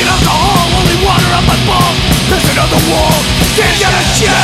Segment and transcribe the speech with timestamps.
[0.00, 1.98] drinking alcohol, only water on my balls.
[2.60, 3.12] On the wall,
[3.54, 4.39] kick out a jerk.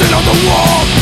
[0.00, 0.12] Balls.
[0.12, 0.99] On the wall,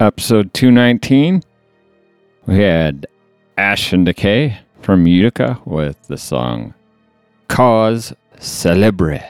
[0.00, 1.42] episode 219,
[2.46, 3.06] we had
[3.56, 6.74] Ash in Decay from Utica with the song
[7.48, 9.24] Cause Célèbre.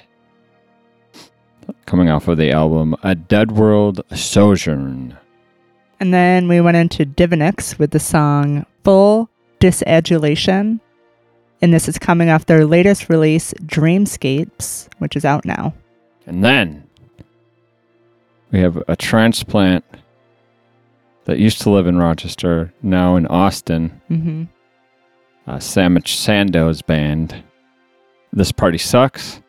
[1.87, 5.16] Coming off of the album A Dead World Sojourn.
[6.00, 10.80] And then we went into Divinex with the song Full Disadulation.
[11.60, 15.75] And this is coming off their latest release, Dreamscapes, which is out now.
[16.26, 16.84] And then
[18.52, 19.84] we have a transplant
[21.28, 24.00] that used to live in Rochester, now in Austin.
[24.08, 24.44] hmm
[25.47, 27.42] uh, Samich Sando's band.
[28.35, 29.40] This Party Sucks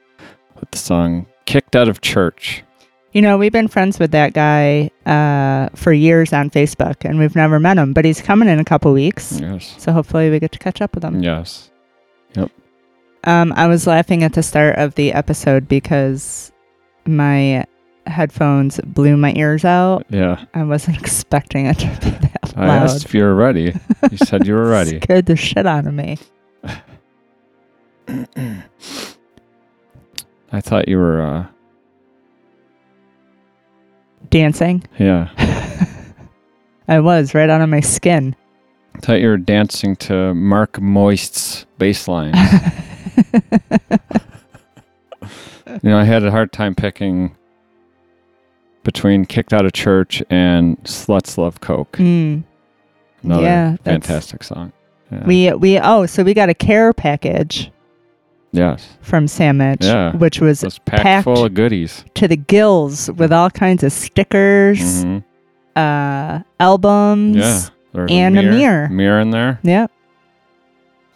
[0.57, 2.63] with the song Kicked Out of Church.
[3.11, 7.35] You know, we've been friends with that guy uh, for years on Facebook, and we've
[7.35, 9.41] never met him, but he's coming in a couple weeks.
[9.41, 9.75] Yes.
[9.77, 11.21] So hopefully we get to catch up with him.
[11.21, 11.69] Yes.
[13.25, 16.53] Um, I was laughing at the start of the episode because
[17.05, 17.65] my
[18.09, 20.05] headphones blew my ears out.
[20.09, 20.43] Yeah.
[20.53, 22.83] I wasn't expecting it to be that I loud.
[22.83, 23.73] asked if you were ready.
[24.11, 24.99] You said you were ready.
[24.99, 26.17] Scared the shit out of me.
[30.51, 31.47] I thought you were, uh,
[34.29, 34.83] Dancing.
[34.97, 35.29] yeah.
[36.87, 38.35] I was right out of my skin.
[38.95, 42.33] I thought you were dancing to Mark Moist's bass line.
[45.67, 47.35] you know, I had a hard time picking
[48.83, 51.93] between Kicked Out of Church and Sluts Love Coke.
[51.93, 52.43] Mm.
[53.23, 54.71] Another yeah, fantastic song.
[55.11, 55.25] Yeah.
[55.25, 57.71] We we oh so we got a care package
[58.51, 58.87] yes.
[59.01, 60.15] from Sandwich, Yeah.
[60.15, 62.05] which was was packed, packed full of goodies.
[62.13, 65.23] to the gills with all kinds of stickers, Mhm.
[65.75, 67.37] uh, albums.
[67.37, 68.05] Yeah.
[68.07, 68.87] And a mirror.
[68.89, 69.59] Mirror in there.
[69.63, 69.91] Yep.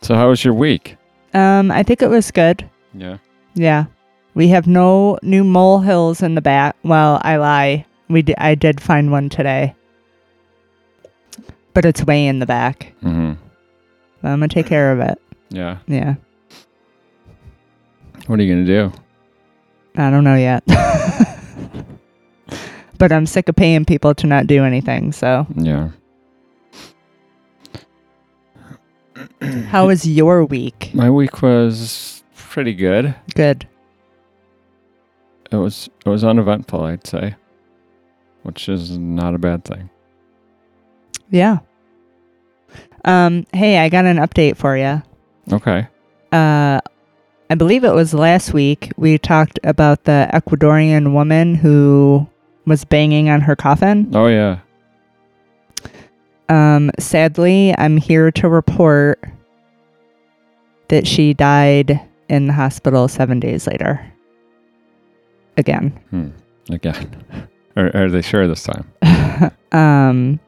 [0.02, 0.98] So how was your week?
[1.34, 2.68] Um, I think it was good.
[2.96, 3.18] Yeah.
[3.54, 3.86] Yeah.
[4.36, 6.76] We have no new molehills in the back.
[6.84, 7.86] Well, I lie.
[8.10, 9.76] We d- I did find one today,
[11.74, 12.94] but it's way in the back.
[13.02, 13.34] hmm
[14.24, 15.20] I'm gonna take care of it.
[15.50, 15.78] Yeah.
[15.88, 16.16] Yeah.
[18.28, 18.92] What are you gonna do?
[19.96, 20.64] I don't know yet.
[22.98, 25.12] but I'm sick of paying people to not do anything.
[25.12, 25.90] So, Yeah.
[29.68, 30.92] how was your week?
[30.94, 33.14] My week was pretty good.
[33.36, 33.68] Good.
[35.54, 37.36] It was it was uneventful, I'd say,
[38.42, 39.90] which is not a bad thing.
[41.30, 41.60] Yeah.
[43.06, 43.46] Um.
[43.54, 45.02] Hey, I got an update for you.
[45.52, 45.88] Okay.
[46.32, 46.82] uh,
[47.50, 52.28] I believe it was last week, we talked about the Ecuadorian woman who
[52.66, 54.10] was banging on her coffin.
[54.16, 54.60] Oh yeah.
[56.50, 59.24] Um, sadly, I'm here to report
[60.88, 64.13] that she died in the hospital seven days later.
[65.58, 66.00] Again.
[66.10, 66.30] Hmm.
[66.70, 67.24] Again.
[67.76, 68.92] are, are they sure this time?
[69.72, 70.40] um,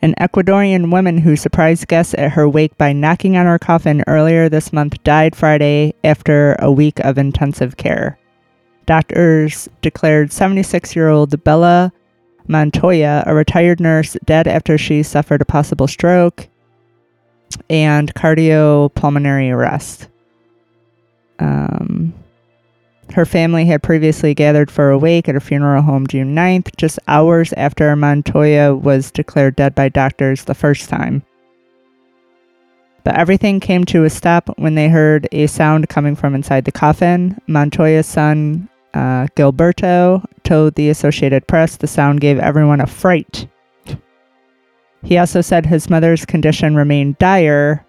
[0.00, 4.48] an Ecuadorian woman who surprised guests at her wake by knocking on her coffin earlier
[4.48, 8.18] this month died Friday after a week of intensive care.
[8.86, 11.92] Doctors declared 76 year old Bella
[12.46, 16.48] Montoya, a retired nurse, dead after she suffered a possible stroke
[17.68, 20.08] and cardiopulmonary arrest.
[21.38, 22.14] Um,
[23.12, 26.98] her family had previously gathered for a wake at a funeral home June 9th, just
[27.08, 31.22] hours after Montoya was declared dead by doctors the first time.
[33.04, 36.72] But everything came to a stop when they heard a sound coming from inside the
[36.72, 37.38] coffin.
[37.46, 43.46] Montoya's son, uh, Gilberto, told the Associated Press the sound gave everyone a fright.
[45.02, 47.86] He also said his mother's condition remained dire,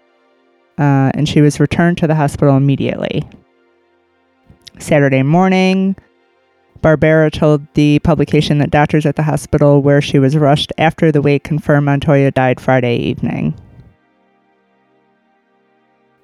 [0.78, 3.28] uh, and she was returned to the hospital immediately.
[4.82, 5.96] Saturday morning,
[6.82, 11.22] Barbera told the publication that doctors at the hospital where she was rushed after the
[11.22, 13.54] wake confirmed Montoya died Friday evening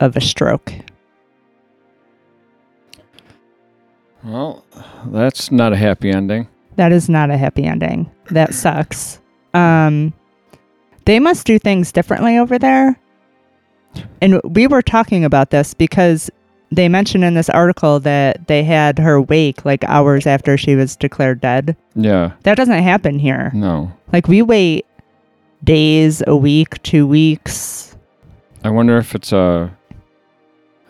[0.01, 0.73] of a stroke.
[4.25, 4.65] Well,
[5.07, 6.49] that's not a happy ending.
[6.77, 8.11] That is not a happy ending.
[8.31, 9.21] That sucks.
[9.55, 10.13] Um,
[11.05, 12.99] they must do things differently over there.
[14.21, 16.31] And we were talking about this because
[16.73, 20.97] they mentioned in this article that they had her wake like hours after she was
[20.97, 21.77] declared dead.
[21.95, 22.33] Yeah.
[22.43, 23.51] That doesn't happen here.
[23.55, 23.93] No.
[24.13, 24.85] Like we wait
[25.65, 27.97] days, a week, two weeks,
[28.65, 29.73] I wonder if it's a.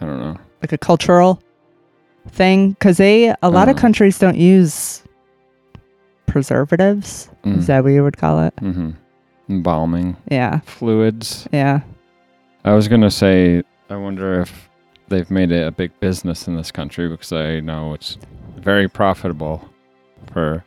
[0.01, 0.37] I don't know.
[0.63, 1.43] like a cultural
[2.29, 3.81] thing because they a lot of Uh.
[3.81, 5.03] countries don't use
[6.27, 7.31] preservatives.
[7.45, 7.59] Mm.
[7.59, 8.55] Is that what you would call it?
[8.57, 8.91] Mm-hmm.
[9.49, 11.47] Embalming Yeah, fluids.
[11.53, 11.81] yeah.
[12.65, 13.63] I was gonna say.
[13.89, 14.69] I wonder if
[15.09, 18.19] they've made it a big business in this country because I know it's
[18.57, 19.69] very profitable
[20.33, 20.65] for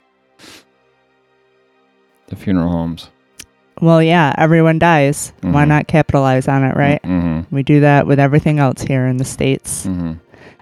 [2.28, 3.10] the funeral homes.
[3.82, 5.32] Well, yeah, everyone dies.
[5.42, 5.68] Why Mhm.
[5.70, 7.02] not capitalize on it, right?
[7.04, 7.54] Mm-hmm.
[7.56, 9.86] We do that with everything else here in the States.
[9.86, 10.14] Mm-hmm.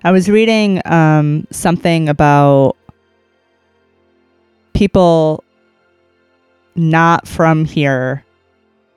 [0.03, 2.77] I was reading um, something about
[4.73, 5.43] people
[6.75, 8.23] not from here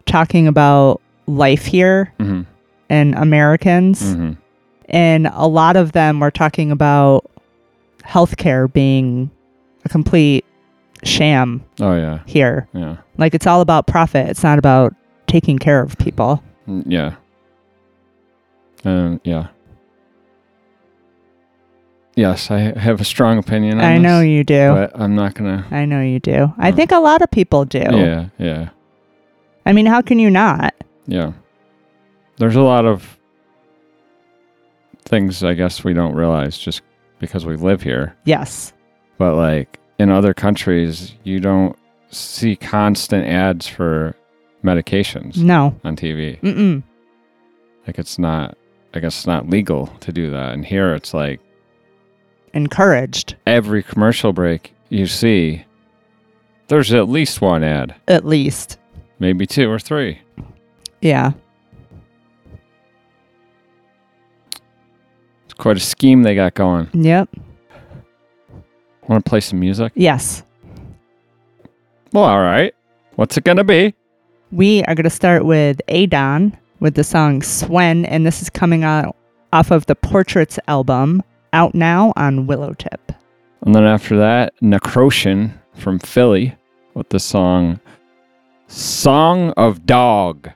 [0.05, 2.43] talking about life here Mm-hmm.
[2.90, 4.03] and Americans.
[4.90, 7.31] And a lot of them were talking about
[8.03, 9.31] healthcare being
[9.85, 10.44] a complete
[11.05, 12.20] sham Oh yeah.
[12.26, 12.68] here.
[12.74, 12.96] Yeah.
[13.16, 14.94] Like it's all about profit, it's not about
[15.26, 16.42] taking care of people.
[16.68, 17.14] Mm, Yeah.
[18.85, 19.20] Um.
[19.24, 19.48] Yeah.
[22.16, 23.74] Yes, I have a strong opinion.
[23.74, 23.85] On this.
[23.87, 24.72] I know you do.
[24.72, 25.64] but I'm not gonna.
[25.70, 26.53] I know you do.
[26.59, 26.76] I Mm.
[26.76, 27.79] think a lot of people do.
[27.79, 28.26] Yeah.
[28.38, 28.68] Yeah.
[29.64, 30.74] I mean, how can you not?
[31.07, 31.33] Yeah.
[32.38, 33.18] There's a lot of
[35.11, 36.83] things I guess we don't realize just
[37.18, 38.16] because we live here.
[38.25, 38.73] Yes.
[39.18, 41.77] But like in other countries, you don't
[42.11, 44.14] see constant ads for
[44.64, 45.75] medications No.
[45.85, 46.40] on TV.
[46.40, 46.83] Mm-mm.
[47.87, 48.57] Like it's not
[48.94, 50.53] I guess it's not legal to do that.
[50.55, 51.40] And here it's like
[52.53, 55.64] Encouraged, every commercial break you see
[56.68, 58.79] there's at least one ad, at least.
[59.18, 60.20] maybe two or three.
[61.01, 61.33] Yeah.
[65.61, 66.88] Quite a scheme they got going.
[66.92, 67.29] Yep.
[69.09, 69.92] Want to play some music?
[69.94, 70.42] Yes.
[72.12, 72.75] Well, all right.
[73.16, 73.94] What's it gonna be?
[74.53, 78.83] We are going to start with AODON with the song Swen, and this is coming
[78.83, 79.14] out
[79.53, 83.14] off of the Portraits album, out now on Willowtip.
[83.61, 86.57] And then after that, Necrotion from Philly
[86.94, 87.79] with the song
[88.66, 90.51] Song of Dog.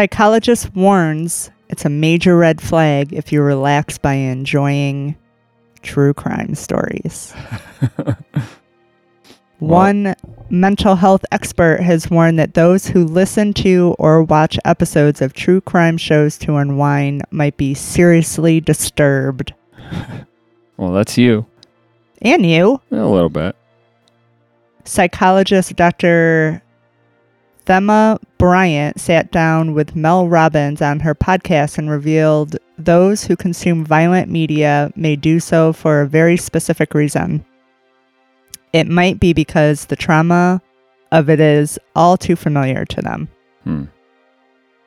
[0.00, 5.14] Psychologist warns it's a major red flag if you relax by enjoying
[5.82, 7.34] true crime stories.
[9.58, 10.14] One
[10.48, 15.60] mental health expert has warned that those who listen to or watch episodes of true
[15.60, 19.52] crime shows to unwind might be seriously disturbed.
[20.78, 21.44] Well, that's you.
[22.22, 23.54] And you, A little bit.
[24.86, 26.62] psychologist Dr.
[27.70, 33.84] Thema Bryant sat down with Mel Robbins on her podcast and revealed those who consume
[33.84, 37.44] violent media may do so for a very specific reason.
[38.72, 40.60] It might be because the trauma
[41.12, 43.28] of it is all too familiar to them.
[43.62, 43.84] Hmm.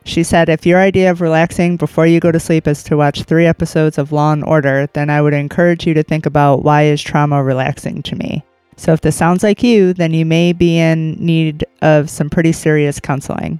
[0.03, 3.23] She said, if your idea of relaxing before you go to sleep is to watch
[3.23, 6.83] three episodes of Law and Order, then I would encourage you to think about why
[6.83, 8.43] is trauma relaxing to me?
[8.75, 12.51] So if this sounds like you, then you may be in need of some pretty
[12.51, 13.59] serious counseling.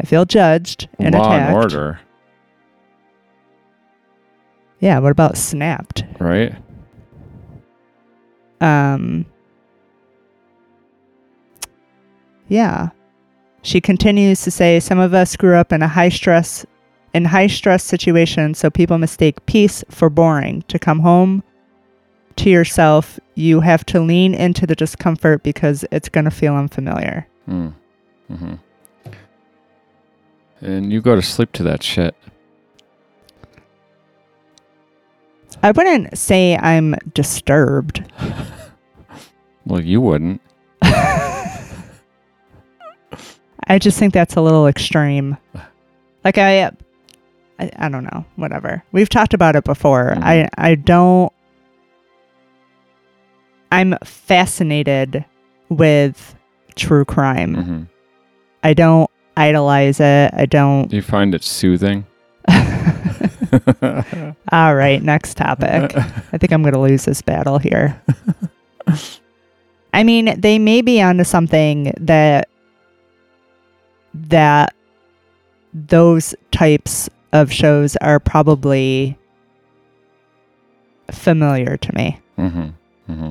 [0.00, 1.48] I feel judged and Law attacked.
[1.48, 2.00] and order,
[4.80, 6.04] Yeah, what about snapped?
[6.18, 6.54] right?
[8.60, 9.26] Um
[12.48, 12.90] Yeah.
[13.62, 16.66] She continues to say some of us grew up in a high stress
[17.14, 20.62] in high stress situations so people mistake peace for boring.
[20.68, 21.42] To come home
[22.36, 27.26] to yourself, you have to lean into the discomfort because it's going to feel unfamiliar.
[27.46, 27.68] Hmm.
[28.28, 28.54] hmm
[30.60, 32.14] And you go to sleep to that shit.
[35.62, 38.04] I wouldn't say I'm disturbed.
[39.64, 40.40] Well, you wouldn't.
[40.82, 41.78] I
[43.78, 45.36] just think that's a little extreme.
[46.24, 46.64] Like I,
[47.60, 48.24] I, I don't know.
[48.34, 48.82] Whatever.
[48.90, 50.14] We've talked about it before.
[50.16, 50.22] Mhm.
[50.24, 51.32] I, I don't.
[53.72, 55.24] I'm fascinated
[55.68, 56.36] with
[56.76, 57.54] true crime.
[57.54, 57.82] hmm
[58.64, 60.32] I don't idolize it.
[60.34, 60.88] I don't.
[60.88, 62.06] Do you find it soothing?
[64.52, 65.96] All right, next topic.
[65.96, 68.00] I think I'm going to lose this battle here.
[69.92, 72.48] I mean, they may be onto something that
[74.14, 74.74] that
[75.74, 79.16] those types of shows are probably
[81.10, 82.20] familiar to me.
[82.36, 82.68] hmm
[83.06, 83.30] hmm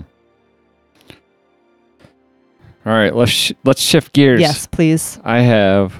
[2.85, 4.41] All right, let's sh- let's shift gears.
[4.41, 5.19] Yes, please.
[5.23, 5.93] I have.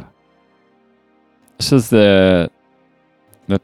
[1.57, 2.49] This is the
[3.47, 3.61] the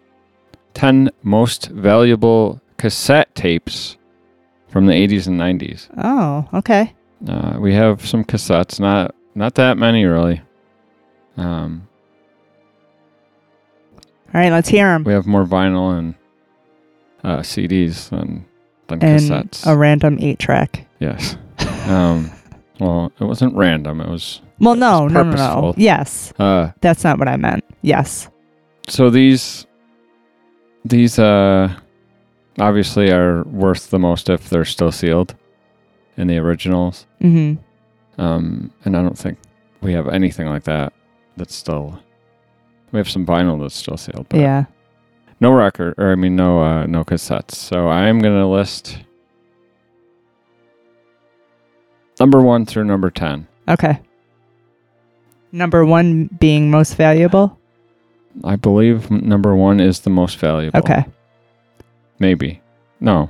[0.76, 3.98] ten most valuable cassette tapes
[4.70, 5.88] from the 80s and 90s.
[5.98, 6.94] Oh, okay.
[7.28, 10.42] Uh, we have some cassettes, not not that many really.
[11.38, 11.88] Um,
[14.34, 15.04] All right, let's hear them.
[15.04, 16.14] we have more vinyl and
[17.24, 18.46] uh, CDs than
[18.88, 19.66] than And cassettes.
[19.66, 20.86] a random eight track.
[21.00, 21.36] yes.
[21.88, 22.30] Um,
[22.80, 24.02] well, it wasn't random.
[24.02, 24.42] It was.
[24.60, 25.74] Well, no, It's no, no, no.
[25.78, 27.64] Yes, Uh, that's not what I meant.
[27.82, 28.30] Yes.
[28.90, 29.66] so these
[30.86, 31.74] these uh
[32.60, 35.36] obviously are worth the most if they're still sealed
[36.16, 38.22] in the originals Mm-hmm.
[38.22, 39.38] um and i don't think
[39.82, 40.94] we have anything like that
[41.36, 42.00] that's still
[42.92, 44.66] we have some vinyl that's still sealed but Yeah.
[45.42, 49.00] no record or i mean no uh no cassettes so i'm gonna list
[52.20, 54.00] number one through number 10 Okay.
[55.52, 57.58] Number one being most valuable.
[58.44, 61.06] i believe number one is the most valuable Okay.
[62.20, 62.62] maybe
[63.00, 63.30] no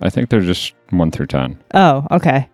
[0.00, 2.48] i think they're just one through 10 Oh, okay.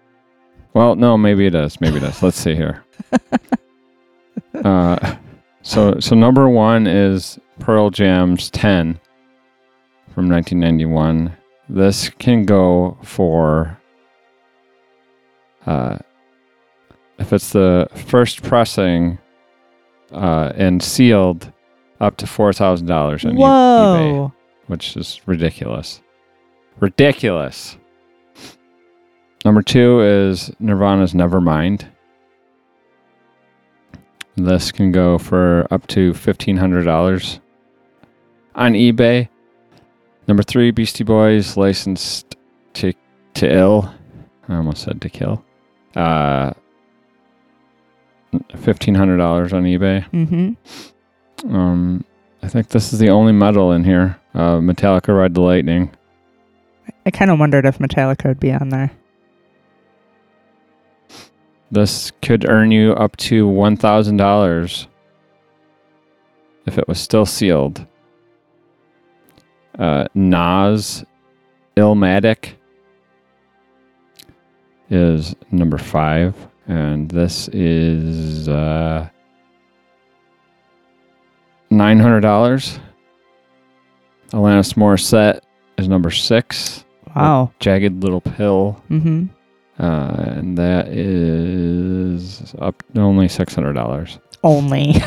[0.73, 1.81] Well, no, maybe it is.
[1.81, 2.23] Maybe it is.
[2.23, 2.85] Let's see here.
[4.65, 5.17] uh,
[5.63, 9.01] so, so number one is Pearl Jam's "10"
[10.15, 11.37] from 1991.
[11.69, 13.80] This can go for,
[15.67, 15.99] uh,
[17.19, 19.19] if it's the first pressing,
[20.13, 21.53] uh, and sealed,
[22.01, 24.33] up to four thousand dollars on e- eBay,
[24.69, 26.01] which is ridiculous.
[26.81, 27.77] Ridiculous.
[29.45, 31.87] Number two is Nirvana's Nevermind.
[34.37, 37.41] This can go for up to $1,500
[38.55, 39.29] on eBay.
[40.29, 42.37] Number three, Beastie Boys, licensed
[42.75, 42.93] to,
[43.35, 43.93] to ill.
[44.49, 45.45] I almost said to kill.
[45.97, 46.53] Uh,
[48.33, 50.09] $1,500 on eBay.
[50.11, 51.55] Mm-hmm.
[51.55, 52.05] Um,
[52.43, 54.19] I think this is the only metal in here.
[54.35, 55.91] Uh, Metallica Ride the Lightning.
[57.05, 58.91] I kind of wondered if Metallica would be on there.
[61.71, 64.87] This could earn you up to $1,000
[66.67, 67.87] if it was still sealed.
[69.79, 71.05] Uh, Nas
[71.77, 72.55] Illmatic
[74.91, 76.35] is number five,
[76.67, 79.09] and this is uh,
[81.71, 82.79] nine hundred dollars.
[84.31, 85.41] Alanis Morissette
[85.79, 86.85] is number six.
[87.17, 87.51] Wow.
[87.59, 89.25] Jagged Little Pill, Mm-hmm.
[89.83, 94.19] uh, and that is up only six hundred dollars.
[94.45, 94.95] Only.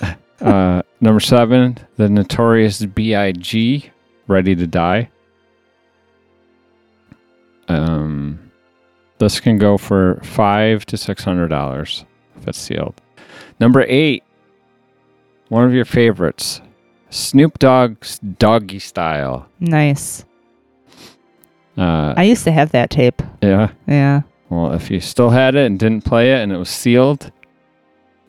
[0.40, 3.90] Uh, number seven, the Notorious B.I.G.
[4.28, 5.10] Ready to Die.
[7.66, 8.38] Um,
[9.18, 12.04] this can go for five to six hundred dollars
[12.40, 13.00] if it's sealed.
[13.60, 14.22] Number eight,
[15.48, 16.60] one of your favorites,
[17.10, 19.46] Snoop Dogg's Doggystyle.
[19.60, 20.24] nice.
[21.76, 23.22] Uh, I used to have that tape.
[23.40, 23.70] yeah.
[23.86, 24.22] Yeah.
[24.48, 27.30] Well, if you still had it and didn't play it and it was sealed,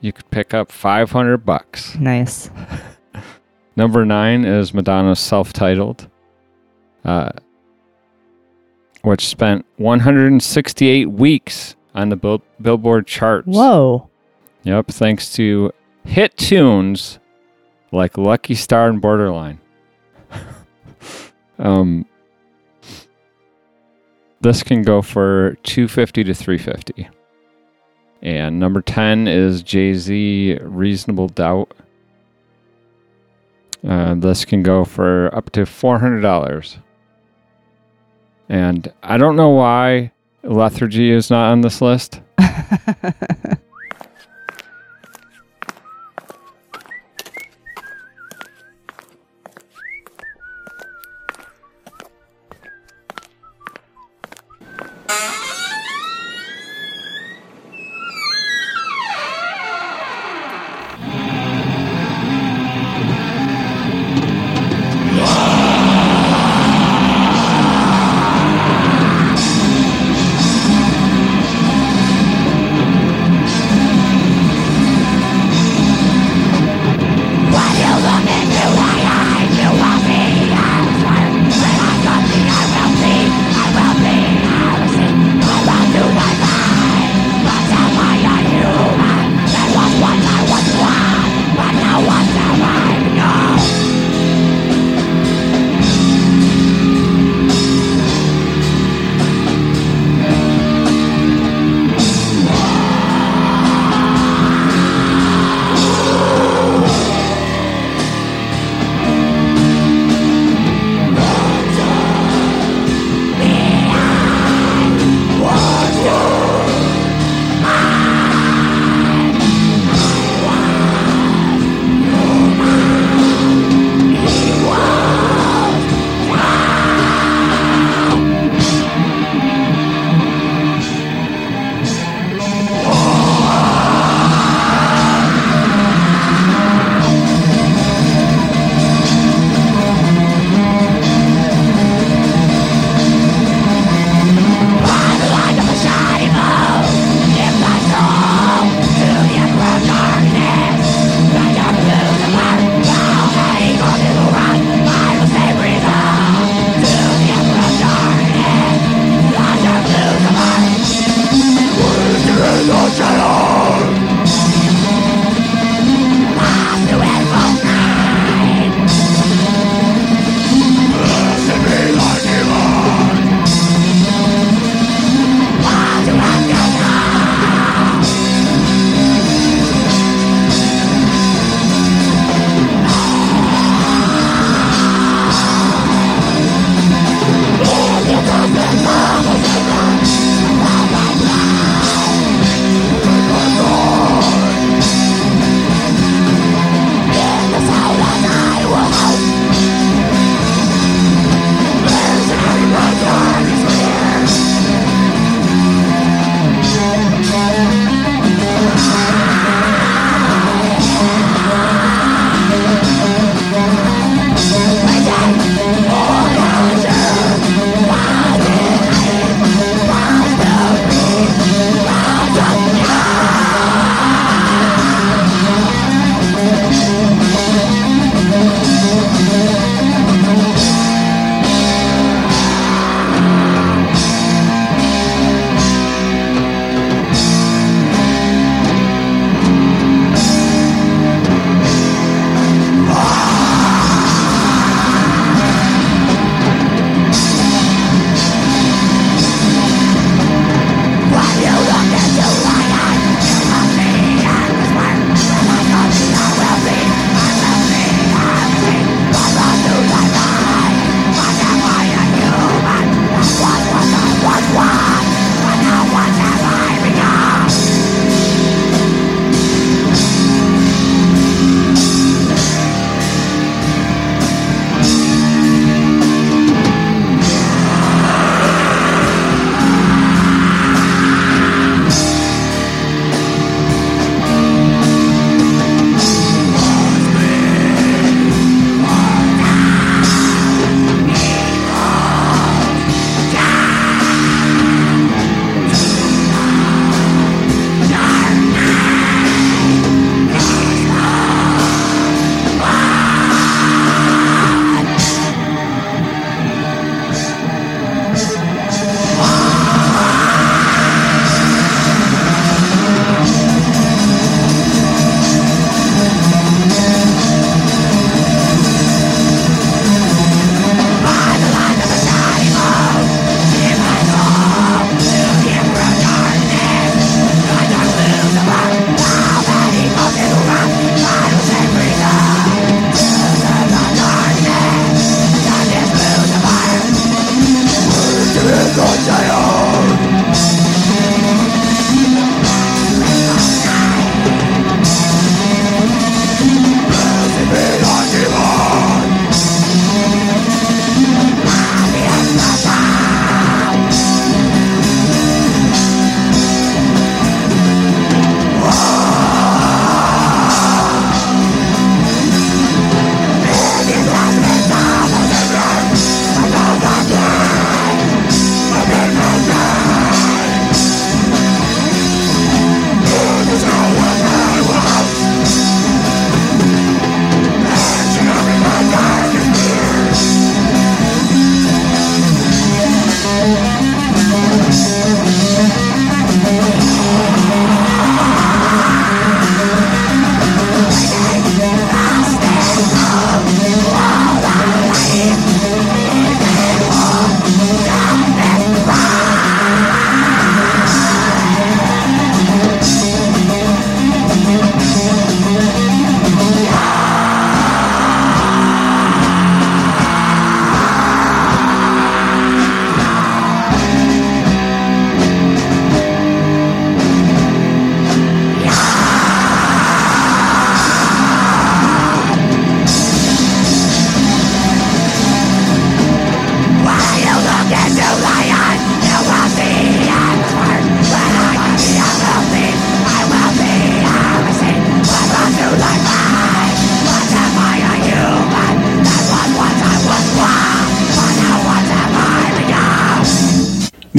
[0.02, 1.96] you could pick up five hundred bucks.
[1.96, 2.50] Nice.
[3.76, 6.10] Number nine is Madonna's self-titled,
[7.06, 7.30] uh,
[9.02, 13.48] which spent 168 weeks on the Bill- Billboard charts.
[13.48, 14.10] Whoa.
[14.64, 15.72] Yep, thanks to
[16.04, 17.20] hit tunes
[17.92, 19.60] like Lucky Star and Borderline.
[21.60, 22.06] um,
[24.42, 27.10] this can go for 250 to 350.
[28.22, 31.74] And number 10 is Jay-Z Reasonable Doubt.
[33.88, 36.78] Uh, this can go for up to $400.
[38.50, 40.12] And I don't know why
[40.44, 42.22] Lethargy is not on this list.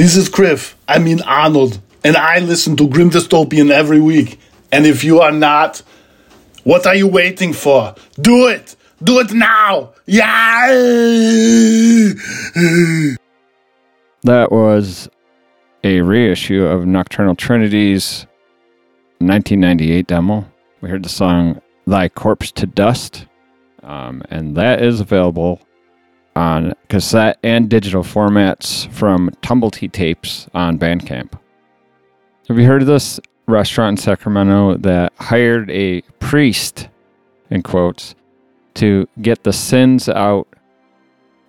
[0.01, 0.79] This is Griff.
[0.89, 1.79] I mean Arnold.
[2.03, 4.41] And I listen to Grim Dystopian every week.
[4.73, 5.83] And if you are not,
[6.65, 7.95] what are you waiting for?
[8.19, 8.77] Do it!
[9.05, 9.93] Do it now!
[10.07, 10.69] Yeah!
[14.23, 15.11] That was
[15.85, 18.25] a reissue of Nocturnal Trinity's
[19.19, 20.51] 1998 demo.
[20.81, 23.27] We heard the song Thy Corpse to Dust,
[23.83, 25.61] um, and that is available
[26.37, 31.33] on cassette and digital formats from Tumble Tea Tapes on Bandcamp.
[32.49, 36.89] Have you heard of this restaurant in Sacramento that hired a priest,
[37.51, 38.15] in quotes,
[38.75, 40.47] to get the sins out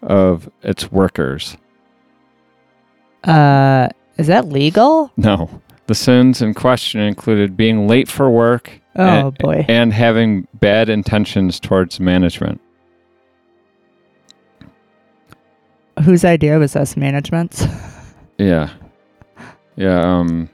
[0.01, 1.57] of its workers?
[3.23, 5.11] Uh, is that legal?
[5.17, 5.61] No.
[5.87, 9.65] The sins in question included being late for work Oh and, boy.
[9.67, 12.61] and having bad intentions towards management.
[16.03, 16.95] Whose idea was this?
[16.97, 17.65] Management's.
[18.37, 18.71] Yeah.
[19.75, 20.49] Yeah, um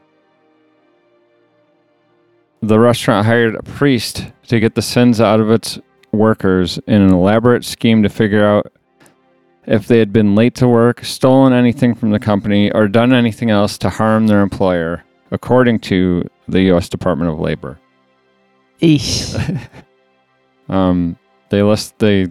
[2.62, 5.80] the restaurant hired a priest to get the sins out of its
[6.12, 8.74] workers in an elaborate scheme to figure out
[9.68, 13.52] if they had been late to work, stolen anything from the company, or done anything
[13.52, 17.80] else to harm their employer, according to the US Department of Labor.
[18.82, 19.68] Eesh.
[20.70, 21.18] Um,
[21.48, 22.28] they list they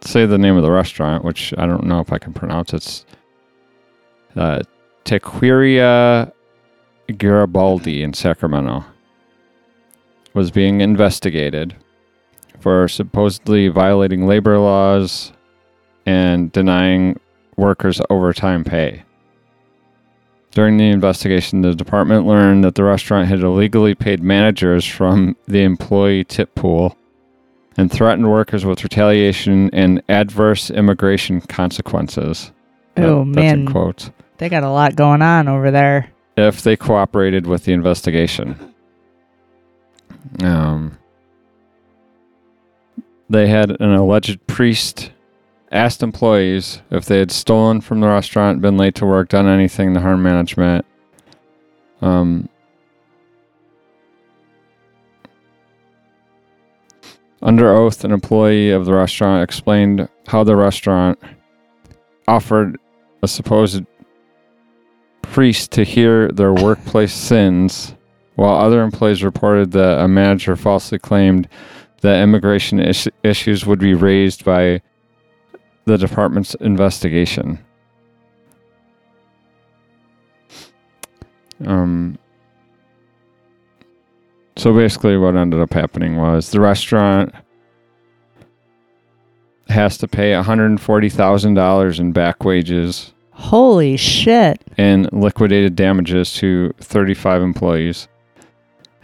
[0.00, 2.72] say the name of the restaurant, which I don't know if I can pronounce.
[2.72, 3.06] It's
[4.36, 4.60] uh,
[5.04, 6.32] Taqueria
[7.16, 8.84] Garibaldi in Sacramento.
[10.34, 11.74] Was being investigated
[12.60, 15.32] for supposedly violating labor laws
[16.06, 17.18] and denying
[17.56, 19.02] workers overtime pay.
[20.52, 25.62] During the investigation, the department learned that the restaurant had illegally paid managers from the
[25.62, 26.96] employee tip pool
[27.78, 32.52] and threatened workers with retaliation and adverse immigration consequences.
[32.96, 33.58] Oh, That- That's man.
[33.60, 34.10] in quotes.
[34.38, 36.10] they got a lot going on over there.
[36.36, 38.56] If they cooperated with the investigation.
[40.42, 40.98] Um,
[43.30, 45.12] they had an alleged priest
[45.70, 49.94] asked employees if they had stolen from the restaurant, been late to work, done anything
[49.94, 50.84] to harm management.
[52.00, 52.48] Um,
[57.42, 61.18] under oath, an employee of the restaurant explained how the restaurant
[62.26, 62.78] offered
[63.22, 63.84] a supposed
[65.22, 67.94] priest to hear their workplace sins,
[68.34, 71.48] while other employees reported that a manager falsely claimed
[72.00, 74.80] that immigration is- issues would be raised by
[75.84, 77.58] the department's investigation.
[81.66, 82.18] Um,
[84.58, 87.34] so basically, what ended up happening was the restaurant
[89.68, 94.62] has to pay $140,000 in back wages Holy shit.
[94.76, 98.08] and liquidated damages to 35 employees,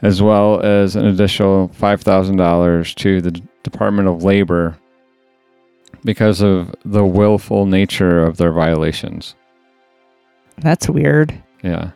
[0.02, 3.30] as well as an additional $5,000 to the
[3.62, 4.76] Department of Labor
[6.04, 9.34] because of the willful nature of their violations.
[10.58, 11.34] That's weird.
[11.62, 11.90] Yeah.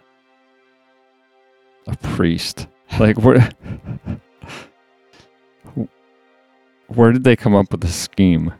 [1.87, 2.67] A priest.
[2.99, 3.49] Like, where,
[6.89, 8.53] where did they come up with the scheme?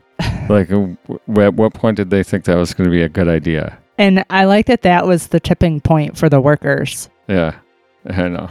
[0.49, 0.97] Like, w-
[1.37, 3.77] at what point did they think that was going to be a good idea?
[3.97, 7.09] And I like that that was the tipping point for the workers.
[7.27, 7.55] Yeah,
[8.05, 8.49] I know.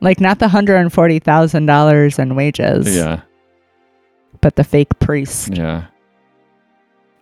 [0.00, 3.22] Like not the hundred and forty thousand dollars in wages, Yeah.
[4.42, 5.48] but the fake priest.
[5.56, 5.86] Yeah.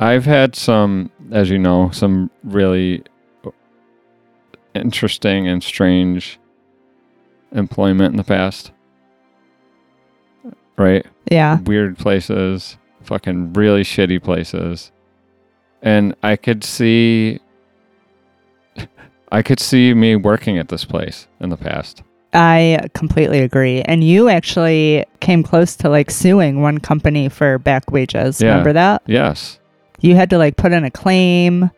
[0.01, 3.05] I've had some, as you know, some really
[4.75, 6.39] interesting and strange
[7.55, 8.73] employment in the past.
[10.77, 11.07] Right?
[11.31, 11.61] Yeah.
[11.61, 14.91] Weird places, fucking really shitty places.
[15.83, 17.41] And I could see
[19.33, 22.03] I could see me working at this place in the past.
[22.33, 23.83] I completely agree.
[23.83, 28.41] And you actually came close to like suing one company for back wages.
[28.41, 28.49] Yeah.
[28.49, 29.03] Remember that?
[29.07, 29.61] Yes.
[30.01, 31.71] You had to like put in a claim.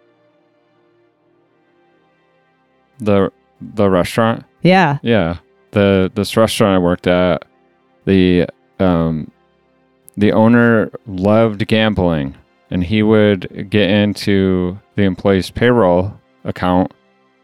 [2.99, 4.99] The the restaurant Yeah.
[5.03, 5.37] Yeah,
[5.73, 7.45] the this restaurant I worked at,
[8.05, 8.47] the
[8.79, 9.31] um,
[10.17, 12.37] the owner loved gambling,
[12.71, 16.93] and he would get into the employee's payroll account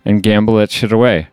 [0.04, 1.28] and gamble that shit away.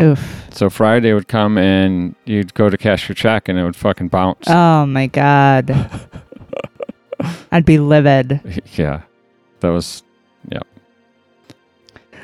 [0.00, 0.46] Oof.
[0.50, 4.08] So Friday would come and you'd go to cash your check, and it would fucking
[4.08, 4.46] bounce.
[4.48, 5.70] Oh my god.
[7.52, 8.40] I'd be livid.
[8.74, 9.02] yeah,
[9.60, 10.02] that was
[10.50, 10.60] yeah.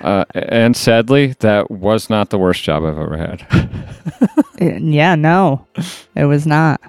[0.01, 3.47] Uh, and sadly, that was not the worst job I've ever had.
[3.51, 3.67] Uh,
[4.61, 5.67] Yeah, no.
[6.17, 6.81] It was not.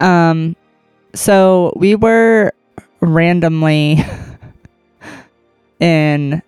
[0.00, 0.54] Um
[1.14, 2.52] so we were
[3.00, 3.98] randomly
[5.80, 6.42] in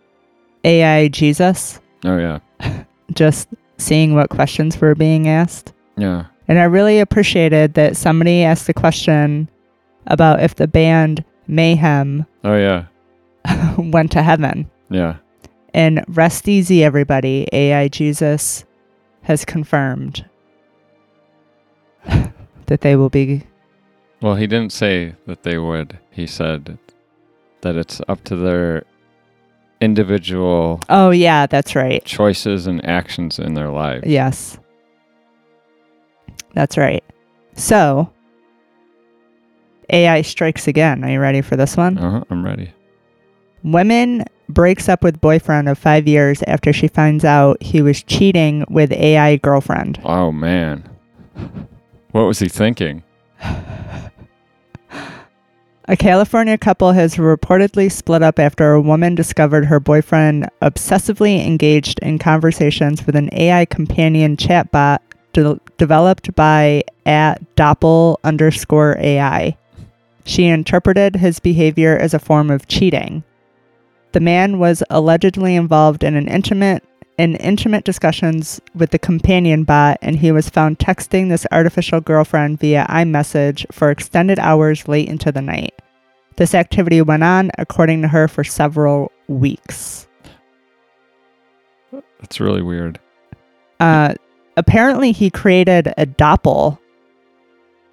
[0.65, 2.39] AI Jesus, Oh yeah.
[3.15, 3.49] just
[3.79, 5.73] seeing what questions were being asked.
[5.97, 6.27] Yeah.
[6.47, 9.49] And I really appreciated that somebody asked a question
[10.07, 12.85] about if the band Mayhem Oh yeah.
[13.79, 14.71] went to heaven.
[14.91, 15.17] Yeah.
[15.75, 17.49] And rest easy, everybody.
[17.53, 18.65] AI Jesus
[19.23, 20.25] has confirmed
[22.67, 23.45] that they will be.
[24.21, 25.99] Well, he didn't say that they would.
[26.11, 26.79] He said
[27.61, 28.85] that it's up to their
[29.81, 32.05] individual Oh, yeah, that's right.
[32.05, 34.07] choices and actions in their lives.
[34.07, 34.59] Yes.
[36.55, 37.05] That's right.
[37.55, 38.11] So,
[39.91, 41.05] AI strikes again.
[41.05, 41.97] Are you ready for this one?
[41.99, 42.73] Uh-huh, I'm ready.
[43.63, 48.65] Woman breaks up with boyfriend of five years after she finds out he was cheating
[48.69, 50.01] with AI girlfriend.
[50.05, 50.89] Oh man.
[52.13, 53.03] What was he thinking?
[55.91, 61.99] A California couple has reportedly split up after a woman discovered her boyfriend obsessively engaged
[62.01, 64.99] in conversations with an AI companion chatbot
[65.33, 69.57] de- developed by at Doppel underscore AI.
[70.27, 73.25] She interpreted his behavior as a form of cheating.
[74.13, 76.85] The man was allegedly involved in an intimate
[77.19, 82.61] in intimate discussions with the companion bot, and he was found texting this artificial girlfriend
[82.61, 85.75] via iMessage for extended hours late into the night.
[86.37, 90.07] This activity went on, according to her, for several weeks.
[92.21, 93.01] That's really weird.
[93.81, 94.15] Uh,
[94.57, 96.79] apparently, he created a doppel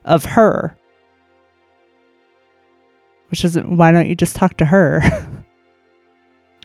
[0.04, 0.78] of her.
[3.30, 5.02] Which is, why don't you just talk to her?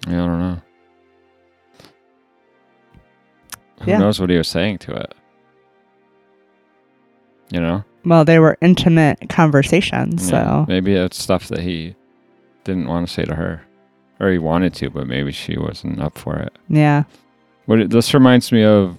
[0.06, 0.60] I don't know.
[3.82, 3.98] Who Yeah.
[3.98, 5.14] knows what he was saying to it?
[7.50, 7.84] You know?
[8.04, 10.66] well, they were intimate conversations, Yeah, so.
[10.68, 11.94] maybe it's stuff that he
[12.64, 13.62] didn't want to say to her.
[14.20, 16.52] Or he wanted to, but maybe she wasn't up for it.
[16.68, 17.04] Yeah.
[17.66, 18.98] What it, this reminds me of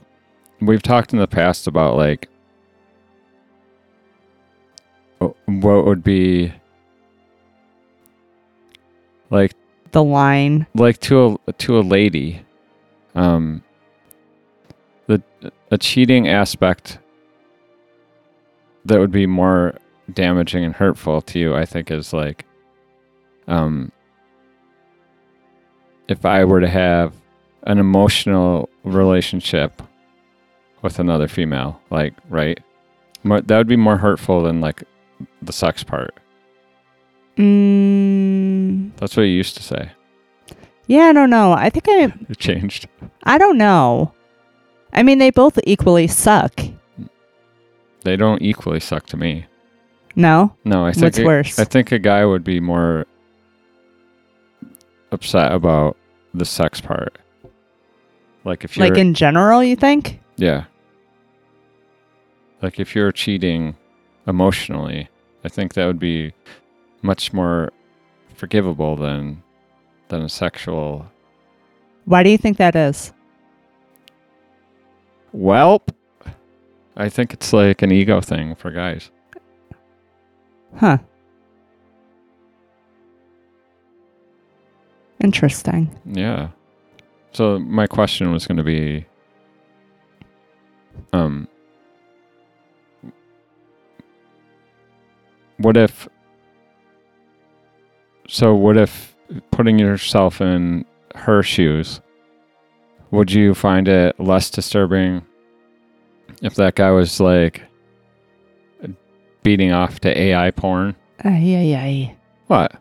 [0.59, 2.27] we've talked in the past about like
[5.45, 6.51] what would be
[9.91, 10.67] The line.
[10.73, 12.45] like to a to a lady
[13.15, 13.61] um
[15.07, 15.21] the
[15.69, 16.97] a cheating aspect
[18.85, 19.75] that would be more
[20.13, 22.45] damaging and hurtful to you i think is like
[23.47, 23.91] um
[26.07, 27.13] if i were to have
[27.63, 29.81] an emotional relationship
[30.81, 32.59] with another female like right?
[33.23, 34.83] More, that would be more hurtful than like
[35.43, 36.15] the sex part.
[37.37, 38.40] Mm,
[38.97, 39.91] that's what you used to say
[40.87, 41.53] yeah, I don't know.
[41.53, 42.13] I think I.
[42.29, 42.85] it changed
[43.23, 44.11] I don't know.
[44.91, 46.59] I mean, they both equally suck.
[48.03, 49.45] they don't equally suck to me
[50.15, 50.53] No?
[50.65, 51.59] No, I think What's a- worse?
[51.59, 53.05] I think a guy would be more
[55.11, 55.95] upset about
[56.33, 57.17] the sex part.
[58.43, 60.19] Like if you're Like in general, you think?
[60.37, 60.65] yeah.
[62.61, 63.75] Like if you're cheating
[64.27, 65.07] emotionally,
[65.45, 66.33] I think that would be
[67.01, 67.71] much more
[68.41, 69.43] forgivable than
[70.07, 71.05] than a sexual
[72.05, 73.13] Why do you think that is?
[75.31, 75.83] Well,
[76.97, 79.11] I think it's like an ego thing for guys.
[80.75, 80.97] Huh.
[85.23, 85.95] Interesting.
[86.07, 86.49] Yeah.
[87.33, 89.05] So my question was going to be
[91.13, 91.47] um
[95.57, 96.09] what if
[98.31, 99.15] so what if
[99.51, 101.99] putting yourself in her shoes
[103.11, 105.21] would you find it less disturbing
[106.41, 107.61] if that guy was like
[109.43, 110.95] beating off to AI porn?
[111.23, 112.15] Ay, ay, ay.
[112.47, 112.73] What?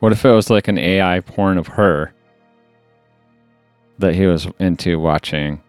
[0.00, 2.12] What if it was like an AI porn of her
[3.98, 5.62] that he was into watching?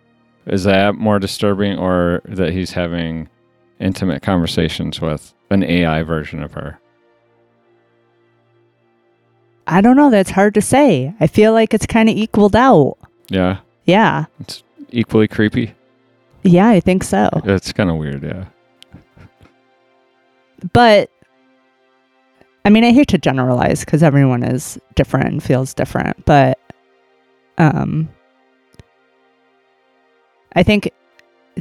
[0.46, 3.30] Is that more disturbing or that he's having
[3.80, 6.81] intimate conversations with an AI version of her?
[9.72, 10.10] I don't know.
[10.12, 11.14] That's hard to say.
[11.20, 12.98] I feel like it's kind of equaled out.
[13.30, 14.26] Yeah, Yeah.
[14.42, 15.74] It's equally creepy.
[16.44, 17.30] Yeah, I think so.
[17.46, 18.46] It's kind of weird, yeah.
[20.74, 21.10] But
[22.66, 26.60] I mean, I hate to generalize because everyone is different and feels different, but
[27.58, 28.10] um
[30.56, 30.92] I think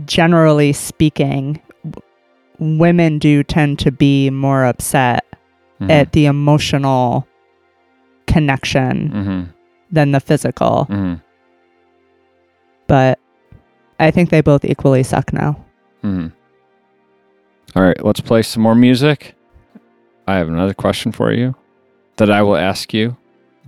[0.05, 5.25] generally speaking w- women do tend to be more upset
[5.81, 5.91] Mhm.
[5.91, 7.27] at the emotional
[8.33, 9.49] connection Mhm.
[9.91, 11.21] than the physical, Mhm.
[12.87, 13.19] but
[13.99, 15.57] I think they both equally suck now.
[16.03, 16.33] Mhm.
[17.77, 19.35] All right, let's play some more music.
[20.27, 21.55] I have another question for you
[22.17, 23.17] that I will ask you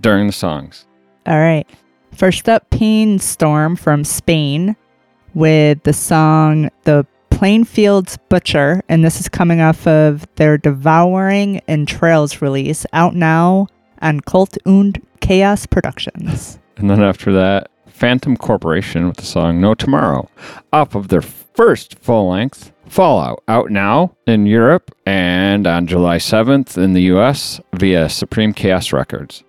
[0.01, 0.85] during the songs.
[1.25, 1.67] All right.
[2.13, 4.75] First up, Painstorm from Spain
[5.33, 8.81] with the song The Plainfields Butcher.
[8.89, 13.67] And this is coming off of their Devouring Entrails release out now
[14.03, 16.59] on Cult und Chaos Productions.
[16.77, 20.29] And then after that, Phantom Corporation with the song No Tomorrow,
[20.73, 26.77] off of their first full length, Fallout, out now in Europe and on July 7th
[26.77, 29.43] in the US via Supreme Chaos Records.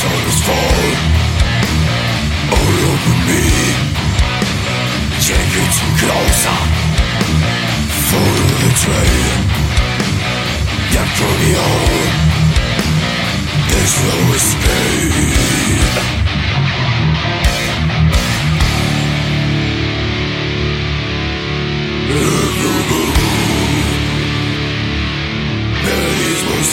[0.00, 0.92] sun is fall
[2.56, 3.44] All over me
[5.26, 6.58] Take it closer
[8.08, 9.34] Follow the trail
[10.92, 12.00] That from the all
[13.68, 15.10] There's no escape
[22.20, 23.20] Every move
[25.84, 26.72] That is what's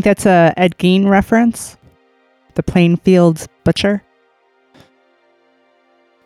[0.00, 1.76] think that's a Ed Gein reference?
[2.54, 4.00] The Plainfields Butcher?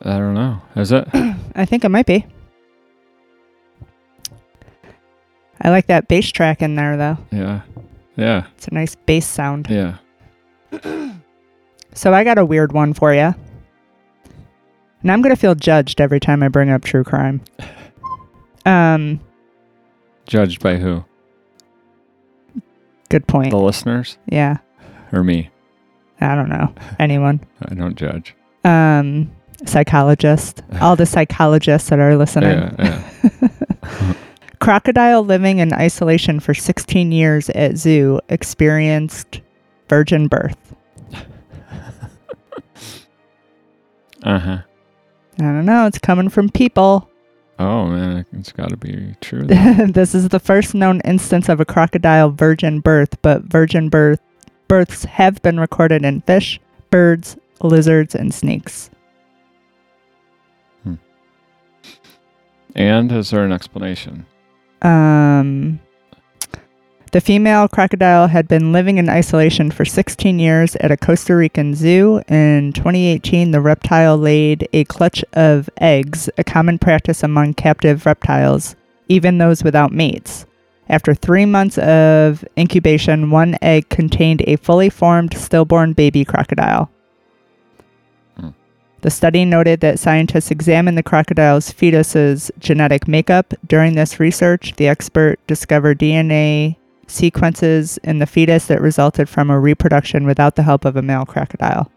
[0.03, 0.61] I don't know.
[0.77, 1.09] Is it?
[1.55, 2.27] I think it might be.
[5.63, 7.17] I like that bass track in there, though.
[7.31, 7.63] yeah.
[8.17, 8.47] Yeah.
[8.57, 9.69] It's a nice bass sound.
[9.71, 9.97] Yeah.
[11.95, 13.35] So I got a weird one for you.
[15.03, 17.43] And I'm going to feel judged every time I bring up true crime.
[18.65, 19.19] Um,
[20.25, 21.05] Judged by who?
[23.13, 23.51] Good point.
[23.51, 24.59] The listeners Yeah.
[25.13, 25.51] or me?
[26.21, 26.75] I don't know.
[26.99, 27.41] Anyone.
[27.69, 28.35] I don't judge.
[28.65, 29.31] Um,
[29.67, 30.63] psychologist.
[30.81, 32.59] All the psychologists that are listening.
[32.79, 33.03] Yeah.
[33.43, 34.15] Yeah.
[34.61, 39.41] Crocodile living in isolation for 16 years at zoo experienced
[39.89, 40.57] virgin birth.
[44.23, 44.59] Uh huh.
[45.39, 45.87] I don't know.
[45.87, 47.09] It's coming from people.
[47.63, 49.45] Oh man, it's got to be true.
[49.47, 54.19] this is the first known instance of a crocodile virgin birth, but virgin birth
[54.67, 56.61] births have been recorded in fish,
[56.91, 58.91] birds, lizards, and snakes.
[62.75, 64.27] and is there an explanation?
[64.81, 65.79] Um,
[67.13, 71.75] the female crocodile had been living in isolation for 16 years at a Costa Rican
[71.75, 72.23] zoo.
[72.27, 78.77] In 2018, the reptile laid a clutch of eggs, a common practice among captive reptiles,
[79.09, 80.47] even those without mates.
[80.89, 86.91] After three months of incubation, one egg contained a fully formed stillborn baby crocodile.
[88.39, 88.51] Hmm.
[89.03, 93.53] The study noted that scientists examined the crocodile's fetus's genetic makeup.
[93.67, 96.77] During this research, the expert discovered DNA
[97.13, 101.27] sequences in the fetus that resulted from a reproduction without the help of a male
[101.27, 101.91] crocodile.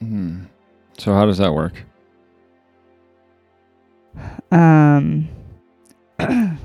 [0.00, 0.44] Hmm.
[0.98, 1.72] So how does that work?
[4.50, 5.28] Um,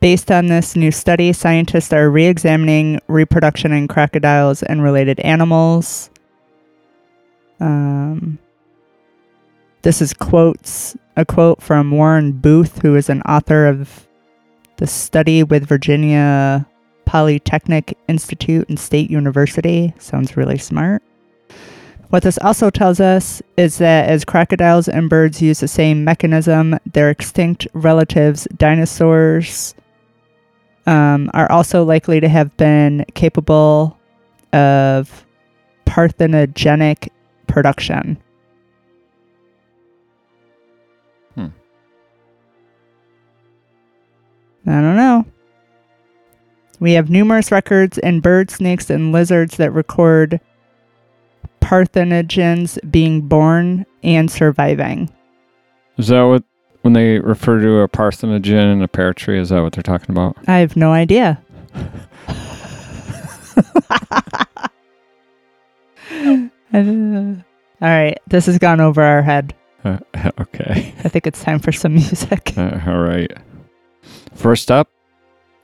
[0.00, 6.10] based on this new study, scientists are re examining reproduction in crocodiles and related animals.
[7.60, 8.38] Um,
[9.82, 14.06] this is quotes a quote from Warren Booth, who is an author of
[14.76, 16.66] the study with Virginia
[17.04, 19.94] Polytechnic Institute and State University.
[19.98, 21.02] Sounds really smart.
[22.10, 26.78] What this also tells us is that as crocodiles and birds use the same mechanism,
[26.92, 29.74] their extinct relatives, dinosaurs,
[30.86, 33.98] um, are also likely to have been capable
[34.52, 35.24] of
[35.86, 37.08] parthenogenic
[37.46, 38.18] production.
[44.66, 45.26] I don't know.
[46.80, 50.40] We have numerous records in birds, snakes, and lizards that record
[51.60, 55.10] parthenogens being born and surviving.
[55.96, 56.44] Is that what
[56.82, 59.38] when they refer to a parthenogen and a pear tree?
[59.38, 60.36] Is that what they're talking about?
[60.46, 61.40] I have no idea.
[66.74, 69.54] All right, this has gone over our head.
[69.84, 69.98] Uh,
[70.40, 70.94] okay.
[71.04, 72.52] I think it's time for some music.
[72.56, 73.30] Uh, all right.
[74.34, 74.90] First up,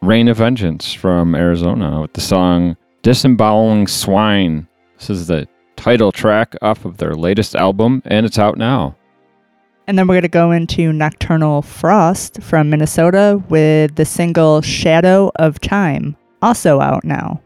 [0.00, 4.66] Reign of Vengeance from Arizona with the song Disemboweling Swine.
[4.98, 5.46] This is the
[5.76, 8.96] title track off of their latest album, and it's out now.
[9.86, 15.32] And then we're going to go into Nocturnal Frost from Minnesota with the single Shadow
[15.36, 17.42] of Time, also out now.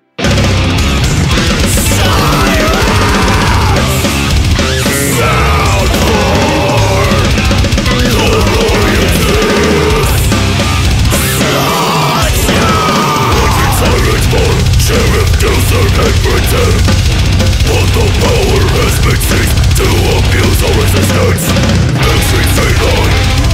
[14.94, 16.78] Sheriff use an and
[17.66, 21.50] But the power has been seized To abuse or resistance
[21.98, 23.02] Entry fatal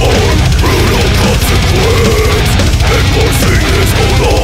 [0.05, 0.21] Or
[0.61, 2.51] brutal consequence
[2.93, 4.43] Enforcing his own law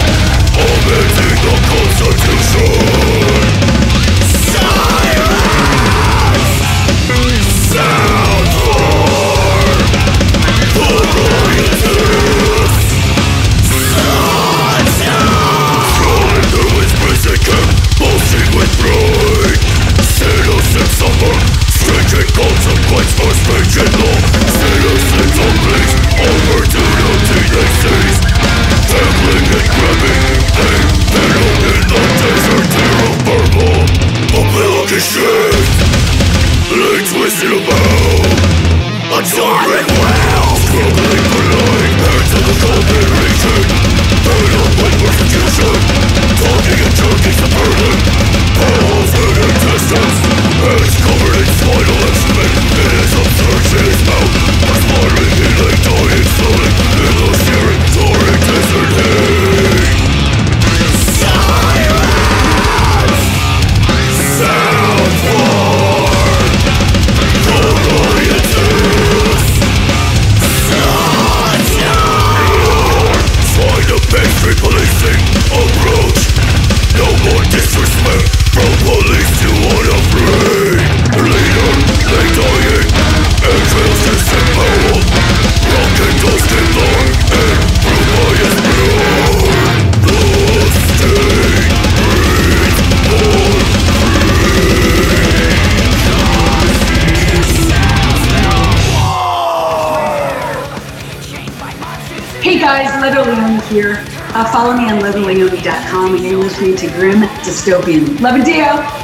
[0.57, 3.16] Omitting the constitution
[17.97, 19.57] pulsing with pride
[20.05, 21.35] Sinners Innocent suffer,
[21.69, 24.17] stringent consequence for speech and law
[24.57, 28.17] Innocent zombies, opportunity they seize
[28.89, 30.23] Trembling and grabbing,
[30.57, 30.77] they
[31.09, 33.69] fiddle in the desert here of Burma
[34.33, 35.67] A milk is shit,
[36.69, 38.29] they twisted about
[39.13, 43.61] A tyrant well, struggling for life, hair to the golden region
[44.25, 45.73] Paid up with persecution,
[46.41, 47.86] talking and jerking suburban
[106.78, 108.19] to grim dystopian.
[108.21, 108.96] Love and Dio.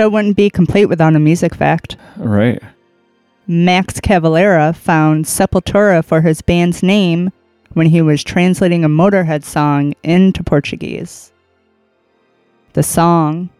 [0.00, 1.98] Show wouldn't be complete without a music fact.
[2.16, 2.62] Right.
[3.46, 7.30] Max Cavalera found Sepultura for his band's name
[7.74, 11.32] when he was translating a Motorhead song into Portuguese.
[12.72, 13.50] The song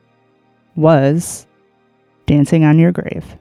[0.76, 1.46] was
[2.24, 3.36] Dancing on Your Grave.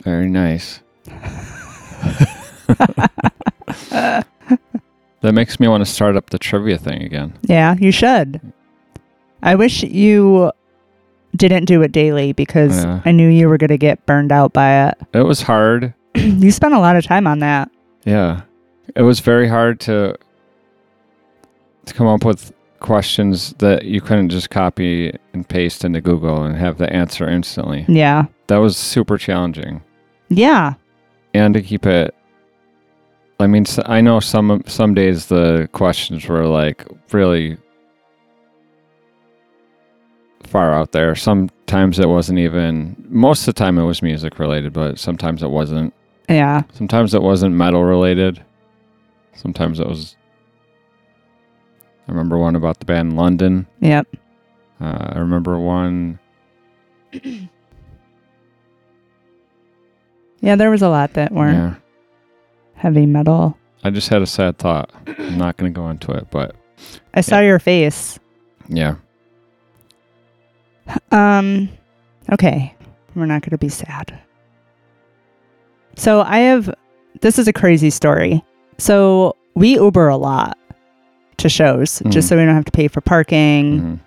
[0.00, 0.80] Very nice.
[3.90, 4.26] that
[5.22, 7.38] makes me want to start up the trivia thing again.
[7.42, 8.40] Yeah, you should.
[9.40, 10.50] I wish you
[11.36, 13.00] didn't do it daily because Yeah.
[13.04, 14.98] I knew you were going to get burned out by it.
[15.14, 15.94] It was hard.
[16.14, 17.70] you spent a lot of time on that.
[18.04, 18.42] Yeah.
[18.96, 20.16] It was very hard to
[21.86, 26.56] to come up with questions that you couldn't just copy and paste into Google and
[26.56, 27.84] have the answer instantly.
[27.88, 28.26] Yeah.
[28.48, 29.82] That was super challenging.
[30.28, 30.74] Yeah.
[31.34, 32.14] And to keep it
[33.40, 37.56] I mean s- I know some some days the questions were like really
[40.52, 41.14] far out there.
[41.14, 45.50] Sometimes it wasn't even most of the time it was music related, but sometimes it
[45.50, 45.94] wasn't.
[46.28, 46.62] Yeah.
[46.74, 48.44] Sometimes it wasn't metal related.
[49.34, 50.14] Sometimes it was.
[52.06, 53.66] I remember one about the band London.
[53.80, 54.06] Yep.
[54.80, 56.18] Uh, I remember one.
[60.40, 61.74] Yeah, there was a lot that weren't Yeah,
[62.74, 63.56] heavy metal.
[63.84, 64.90] I just had a sad thought.
[65.06, 66.56] I'm not going to go into it, but
[67.14, 68.18] I saw your face.
[68.68, 68.96] yeah,
[71.10, 71.68] Um,
[72.32, 72.74] okay.
[73.14, 74.18] We're not going to be sad.
[75.96, 76.72] So I have,
[77.20, 78.42] this is a crazy story.
[78.78, 80.56] So we Uber a lot
[81.38, 82.28] to shows just Mhm.
[82.30, 83.80] so we don't have to pay for parking.
[83.80, 84.00] Mhm.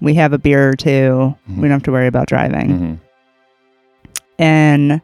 [0.00, 1.56] We have a beer or 2 Mhm.
[1.56, 2.68] We don't have to worry about driving.
[2.68, 2.98] Mhm.
[4.38, 5.00] And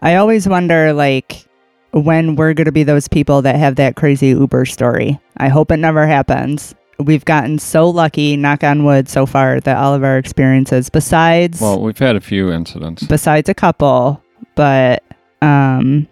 [0.00, 1.46] I always wonder, like,
[1.92, 5.20] when we're going to be those people that have that crazy Uber story.
[5.36, 6.74] I hope it never happens.
[6.98, 11.60] We've gotten so lucky, knock on wood, so far that all of our experiences, besides
[11.60, 13.02] Well, we've had a few incidents.
[13.04, 14.22] besides a couple,
[14.54, 15.02] but
[15.40, 16.06] um,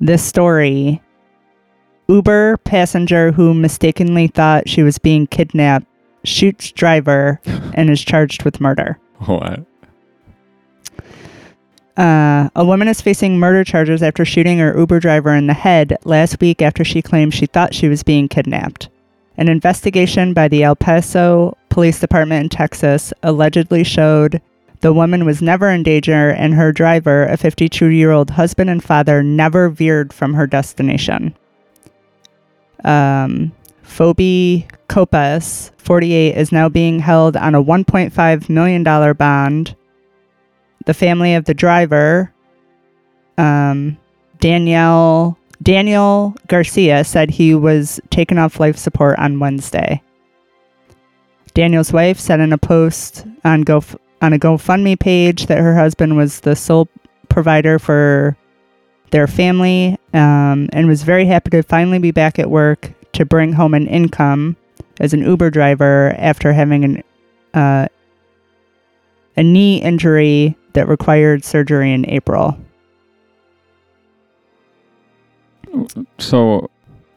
[0.00, 1.00] this story,
[2.08, 5.86] Uber passenger who mistakenly thought she was being kidnapped
[6.24, 7.40] shoots driver
[7.74, 8.98] and is charged with murder.
[9.20, 9.64] What?
[11.96, 15.96] Uh, a woman is facing murder charges after shooting her Uber driver in the head
[16.04, 18.88] last week after she claimed she thought she was being kidnapped.
[19.36, 24.40] An investigation by the El Paso Police Department in Texas allegedly showed
[24.80, 28.82] the woman was never in danger and her driver, a 52 year old husband and
[28.82, 31.34] father, never veered from her destination.
[32.84, 33.52] Um,
[33.82, 38.82] Phoebe Copas, 48, is now being held on a $1.5 million
[39.14, 39.76] bond
[40.84, 42.32] the family of the driver,
[43.38, 43.96] um,
[44.40, 50.02] Danielle Daniel Garcia, said he was taken off life support on Wednesday.
[51.54, 53.82] Daniel's wife said in a post on Go
[54.22, 56.88] on a GoFundMe page that her husband was the sole
[57.28, 58.36] provider for
[59.10, 63.52] their family um, and was very happy to finally be back at work to bring
[63.52, 64.56] home an income
[65.00, 67.02] as an Uber driver after having an
[67.54, 67.86] uh,
[69.36, 72.58] a knee injury that required surgery in April.
[76.18, 76.70] So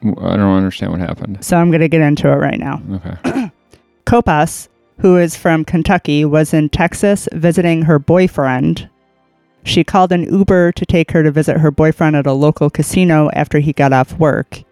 [0.06, 1.44] I don't understand what happened.
[1.44, 2.82] So I'm going to get into it right now.
[2.92, 3.52] Okay.
[4.06, 4.70] Copas,
[5.00, 8.90] who is from Kentucky, was in Texas visiting her boyfriend.
[9.64, 13.32] She called an Uber to take her to visit her boyfriend at a local casino
[13.34, 14.64] after he got off work.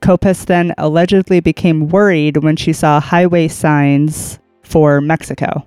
[0.00, 5.66] Copas then allegedly became worried when she saw highway signs for Mexico.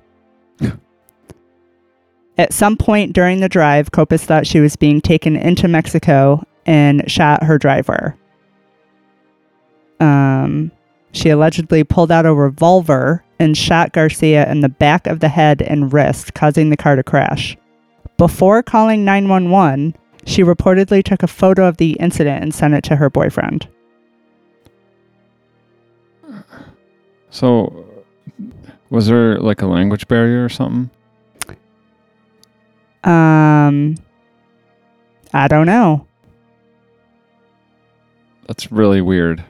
[2.37, 7.09] At some point during the drive, Copas thought she was being taken into Mexico and
[7.09, 8.15] shot her driver.
[9.99, 10.71] Um,
[11.11, 15.61] she allegedly pulled out a revolver and shot Garcia in the back of the head
[15.61, 17.57] and wrist, causing the car to crash.
[18.17, 19.95] Before calling 911,
[20.25, 23.67] she reportedly took a photo of the incident and sent it to her boyfriend.
[27.31, 27.85] So
[28.89, 30.89] was there like a language barrier or something?
[33.03, 33.95] Um,
[35.33, 36.05] I don't know.
[38.49, 39.45] That's really weird.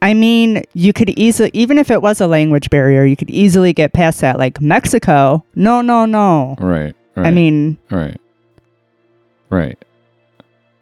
[0.00, 3.74] I mean, you could easily, even if it was a language barrier, you could easily
[3.74, 4.38] get past that.
[4.38, 6.56] Like Mexico, no, no, no.
[6.58, 6.96] Right.
[7.14, 7.26] Right.
[7.26, 8.18] I mean, right.
[9.50, 9.76] Right.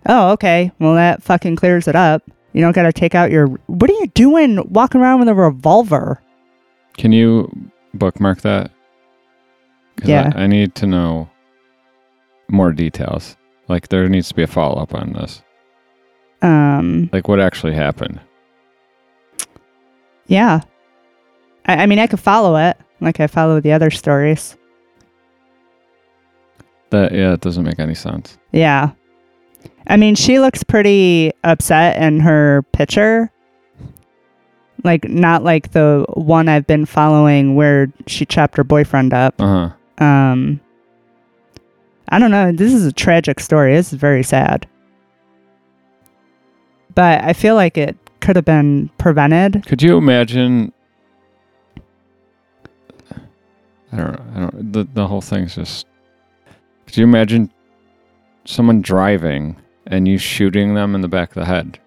[0.06, 0.70] oh, okay.
[0.78, 2.22] Well, that fucking clears it up.
[2.52, 3.48] You don't got to take out your.
[3.66, 6.22] What are you doing walking around with a revolver?
[6.98, 7.50] Can you
[7.94, 8.70] bookmark that?
[10.04, 10.30] Yeah.
[10.36, 11.28] I, I need to know
[12.48, 13.36] more details.
[13.68, 15.42] Like there needs to be a follow up on this.
[16.42, 18.20] Um, Like what actually happened.
[20.26, 20.60] Yeah.
[21.66, 24.56] I, I mean, I could follow it like I follow the other stories.
[26.90, 28.38] That yeah, it doesn't make any sense.
[28.52, 28.90] Yeah.
[29.86, 33.30] I mean, she looks pretty upset in her picture.
[34.84, 39.40] Like, not like the one I've been following where she chopped her boyfriend up.
[39.40, 40.04] Uh huh.
[40.04, 40.60] Um,
[42.12, 42.52] I don't know.
[42.52, 43.74] This is a tragic story.
[43.74, 44.68] This is very sad.
[46.94, 49.64] But I feel like it could have been prevented.
[49.66, 50.74] Could you imagine?
[53.90, 54.24] I don't know.
[54.34, 54.72] I don't.
[54.74, 55.86] The the whole thing's just.
[56.84, 57.50] Could you imagine
[58.44, 59.56] someone driving
[59.86, 61.78] and you shooting them in the back of the head?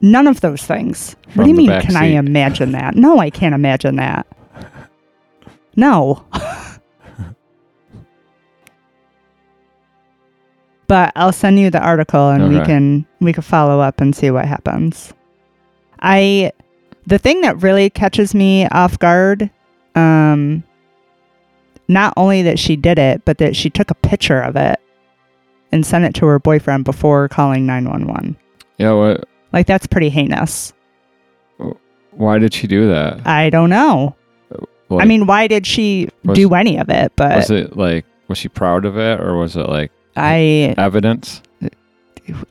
[0.00, 1.16] None of those things.
[1.34, 1.80] what do you mean?
[1.82, 2.94] Can I imagine that?
[2.96, 4.26] No, I can't imagine that.
[5.74, 6.24] No.
[10.88, 14.30] but I'll send you the article and we can we can follow up and see
[14.30, 15.12] what happens.
[16.00, 16.52] I
[17.06, 19.50] the thing that really catches me off guard
[19.94, 20.62] um
[21.88, 24.80] not only that she did it, but that she took a picture of it
[25.72, 28.36] and sent it to her boyfriend before calling 911.
[28.78, 28.92] Yeah.
[28.92, 29.28] What?
[29.52, 30.72] Like that's pretty heinous.
[32.10, 33.26] Why did she do that?
[33.26, 34.16] I don't know.
[34.90, 37.12] I mean, why did she Was- do any of it?
[37.16, 41.42] But was it like was she proud of it or was it like I evidence?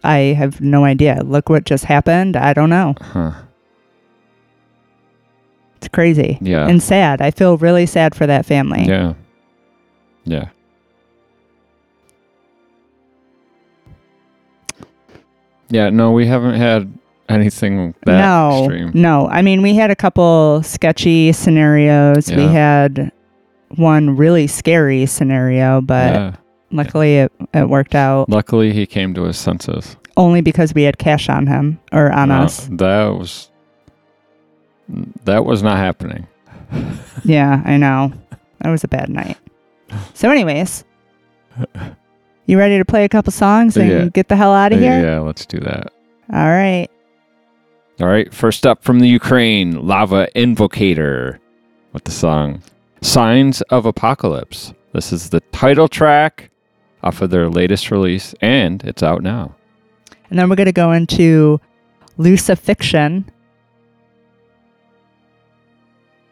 [0.03, 1.21] I have no idea.
[1.23, 2.35] Look what just happened.
[2.37, 2.95] I don't know.
[3.01, 3.31] Huh.
[5.77, 6.67] It's crazy Yeah.
[6.67, 7.21] and sad.
[7.21, 8.85] I feel really sad for that family.
[8.85, 9.13] Yeah.
[10.23, 10.49] Yeah.
[15.69, 16.91] Yeah, no, we haven't had
[17.27, 18.91] anything that no, extreme.
[18.93, 19.27] no.
[19.27, 22.31] I mean, we had a couple sketchy scenarios.
[22.31, 23.11] We had
[23.75, 26.35] one really scary scenario, but yeah.
[26.75, 29.95] Luckily it, it worked out Luckily, he came to his senses.
[30.17, 32.67] only because we had cash on him or on No, us.
[32.71, 33.49] That was
[35.23, 36.27] that was not happening.
[37.23, 38.11] Yeah, I know.
[38.61, 39.37] That was a bad night.
[40.13, 40.83] So, anyways,
[42.45, 44.05] you ready to play a couple songs and Yeah.
[44.09, 45.03] get the hell out of here?
[45.03, 45.91] Yeah, let's do that.
[46.31, 46.87] All right.
[48.01, 51.39] All right, first up from the Ukraine, Lava Invocator
[51.93, 52.61] with the song
[53.01, 54.73] Signs of Apocalypse.
[54.93, 56.51] This is the title track
[57.05, 59.55] off of their latest release, and it's out now.
[60.29, 61.61] And then we're going to go into
[62.17, 63.25] Lucifixion.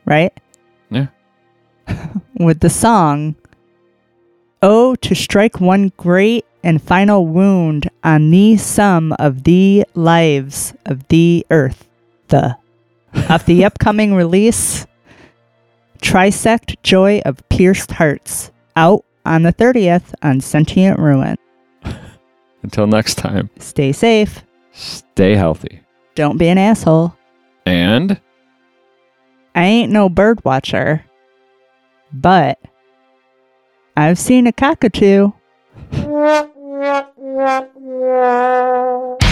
[0.05, 0.37] Right?
[0.89, 1.07] Yeah.
[2.39, 3.35] With the song
[4.65, 11.05] Oh, to strike one great and final wound on the sum of the lives of
[11.09, 11.85] the earth.
[12.29, 12.57] The.
[13.29, 14.87] Of the upcoming release,
[16.01, 18.51] Trisect Joy of Pierced Hearts.
[18.77, 21.37] Out on the 30th on Sentient Ruin.
[22.63, 24.43] Until next time, Stay safe.
[24.71, 25.81] stay healthy.
[26.15, 27.15] Don't be an asshole.
[27.65, 28.19] And
[29.55, 31.05] I ain't no bird watcher,
[32.11, 32.59] but
[33.95, 35.31] I've seen a cockatoo.